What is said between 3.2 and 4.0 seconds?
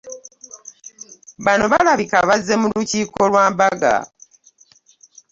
lwa mbaga.